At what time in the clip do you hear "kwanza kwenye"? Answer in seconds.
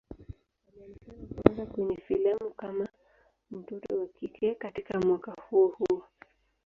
1.35-1.95